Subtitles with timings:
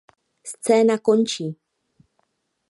[0.51, 1.45] Scéna končí.